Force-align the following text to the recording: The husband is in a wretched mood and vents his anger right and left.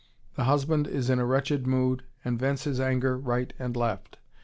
The 0.33 0.45
husband 0.45 0.87
is 0.87 1.11
in 1.11 1.19
a 1.19 1.25
wretched 1.27 1.67
mood 1.67 2.01
and 2.25 2.39
vents 2.39 2.63
his 2.63 2.79
anger 2.81 3.15
right 3.19 3.53
and 3.59 3.77
left. 3.77 4.17